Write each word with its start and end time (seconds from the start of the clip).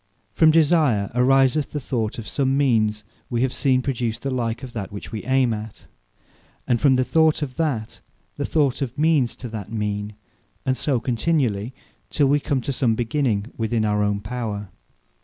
From 0.33 0.49
Desire, 0.49 1.11
ariseth 1.13 1.73
the 1.73 1.79
Thought 1.79 2.17
of 2.17 2.27
some 2.27 2.57
means 2.57 3.03
we 3.29 3.43
have 3.43 3.53
seen 3.53 3.83
produce 3.83 4.17
the 4.17 4.31
like 4.31 4.63
of 4.63 4.73
that 4.73 4.91
which 4.91 5.11
we 5.11 5.21
ayme 5.21 5.53
at; 5.53 5.85
and 6.67 6.81
from 6.81 6.95
the 6.95 7.03
thought 7.03 7.43
of 7.43 7.55
that, 7.57 8.01
the 8.35 8.43
thought 8.43 8.81
of 8.81 8.97
means 8.97 9.35
to 9.35 9.49
that 9.49 9.71
mean; 9.71 10.15
and 10.65 10.75
so 10.75 10.99
continually, 10.99 11.75
till 12.09 12.25
we 12.25 12.39
come 12.39 12.61
to 12.61 12.73
some 12.73 12.95
beginning 12.95 13.51
within 13.57 13.85
our 13.85 14.01
own 14.01 14.21
power. 14.21 14.69